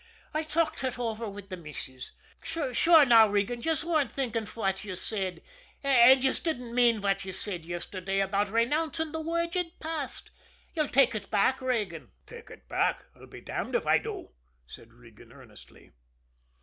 "I 0.33 0.41
talked 0.41 0.83
ut 0.83 0.97
over 0.97 1.29
wid 1.29 1.51
the 1.51 1.57
missus. 1.57 2.09
Sure 2.43 3.05
now, 3.05 3.27
Regan, 3.27 3.61
yez 3.61 3.83
weren't 3.85 4.11
thinkin' 4.11 4.45
fwhat 4.47 4.83
yez 4.83 4.99
said, 4.99 5.43
an' 5.83 6.23
yez 6.23 6.39
didn't 6.39 6.73
mean 6.73 7.01
fwhat 7.03 7.23
yez 7.23 7.37
said 7.37 7.63
yisterday 7.65 8.19
about 8.19 8.47
raynowncin' 8.47 9.11
the 9.11 9.21
word 9.21 9.53
ye'd 9.53 9.79
passed. 9.79 10.31
Yez'll 10.73 10.89
take 10.89 11.13
ut 11.13 11.29
back, 11.29 11.61
Regan?" 11.61 12.09
"Take 12.25 12.49
it 12.49 12.67
back? 12.67 13.03
I'll 13.15 13.27
be 13.27 13.41
damned 13.41 13.75
if 13.75 13.85
I 13.85 13.99
do!" 13.99 14.31
said 14.65 14.91
Regan 14.91 15.31
earnestly. 15.31 15.91